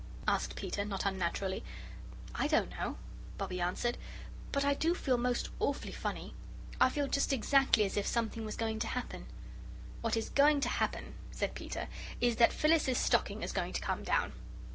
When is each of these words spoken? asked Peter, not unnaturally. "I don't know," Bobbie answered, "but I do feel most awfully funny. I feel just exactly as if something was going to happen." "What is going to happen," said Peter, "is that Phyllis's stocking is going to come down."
asked 0.27 0.55
Peter, 0.55 0.83
not 0.83 1.05
unnaturally. 1.05 1.63
"I 2.33 2.47
don't 2.47 2.71
know," 2.71 2.97
Bobbie 3.37 3.61
answered, 3.61 3.99
"but 4.51 4.65
I 4.65 4.73
do 4.73 4.95
feel 4.95 5.15
most 5.19 5.49
awfully 5.59 5.91
funny. 5.91 6.33
I 6.79 6.89
feel 6.89 7.07
just 7.07 7.31
exactly 7.31 7.83
as 7.85 7.95
if 7.95 8.07
something 8.07 8.43
was 8.43 8.55
going 8.55 8.79
to 8.79 8.87
happen." 8.87 9.27
"What 10.01 10.17
is 10.17 10.29
going 10.29 10.59
to 10.61 10.69
happen," 10.69 11.13
said 11.29 11.53
Peter, 11.53 11.87
"is 12.19 12.37
that 12.37 12.51
Phyllis's 12.51 12.97
stocking 12.97 13.43
is 13.43 13.51
going 13.51 13.73
to 13.73 13.81
come 13.81 14.01
down." 14.03 14.33